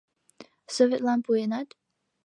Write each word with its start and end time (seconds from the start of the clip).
Советлан 0.75 1.19
пуэнат?! 1.25 1.69